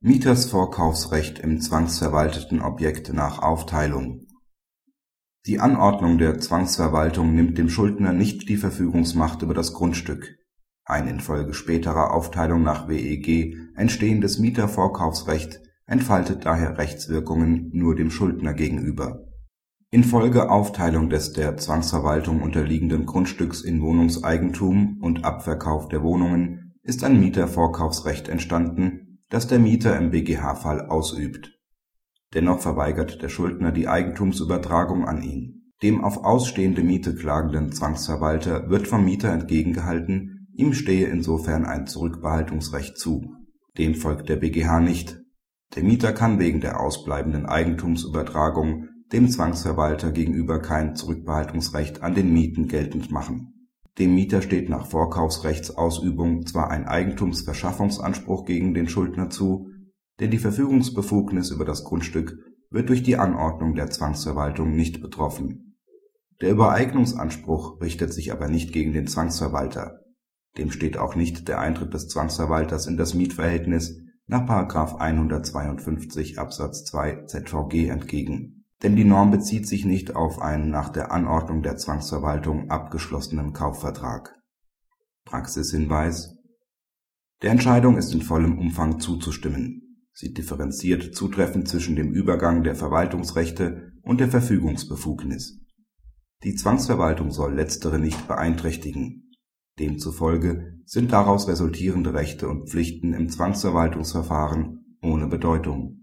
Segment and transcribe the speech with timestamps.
[0.00, 4.28] Mietersvorkaufsrecht im zwangsverwalteten Objekt nach Aufteilung
[5.44, 10.36] Die Anordnung der Zwangsverwaltung nimmt dem Schuldner nicht die Verfügungsmacht über das Grundstück.
[10.84, 19.24] Ein infolge späterer Aufteilung nach WEG entstehendes Mietervorkaufsrecht entfaltet daher Rechtswirkungen nur dem Schuldner gegenüber.
[19.90, 27.18] Infolge Aufteilung des der Zwangsverwaltung unterliegenden Grundstücks in Wohnungseigentum und Abverkauf der Wohnungen ist ein
[27.18, 31.52] Mietervorkaufsrecht entstanden das der Mieter im BGH-Fall ausübt.
[32.34, 35.72] Dennoch verweigert der Schuldner die Eigentumsübertragung an ihn.
[35.82, 42.98] Dem auf ausstehende Miete klagenden Zwangsverwalter wird vom Mieter entgegengehalten, ihm stehe insofern ein Zurückbehaltungsrecht
[42.98, 43.34] zu.
[43.76, 45.20] Dem folgt der BGH nicht.
[45.76, 52.68] Der Mieter kann wegen der ausbleibenden Eigentumsübertragung dem Zwangsverwalter gegenüber kein Zurückbehaltungsrecht an den Mieten
[52.68, 53.57] geltend machen
[53.98, 59.70] dem Mieter steht nach Vorkaufsrechtsausübung zwar ein Eigentumsverschaffungsanspruch gegen den Schuldner zu,
[60.20, 62.38] denn die Verfügungsbefugnis über das Grundstück
[62.70, 65.76] wird durch die Anordnung der Zwangsverwaltung nicht betroffen.
[66.40, 70.00] Der Übereignungsanspruch richtet sich aber nicht gegen den Zwangsverwalter.
[70.56, 74.46] Dem steht auch nicht der Eintritt des Zwangsverwalters in das Mietverhältnis nach§
[74.96, 81.10] 152 Absatz 2 ZVG entgegen denn die Norm bezieht sich nicht auf einen nach der
[81.10, 84.36] Anordnung der Zwangsverwaltung abgeschlossenen Kaufvertrag.
[85.24, 86.36] Praxishinweis
[87.42, 90.06] Der Entscheidung ist in vollem Umfang zuzustimmen.
[90.12, 95.60] Sie differenziert zutreffend zwischen dem Übergang der Verwaltungsrechte und der Verfügungsbefugnis.
[96.44, 99.32] Die Zwangsverwaltung soll letztere nicht beeinträchtigen.
[99.78, 105.98] Demzufolge sind daraus resultierende Rechte und Pflichten im Zwangsverwaltungsverfahren ohne Bedeutung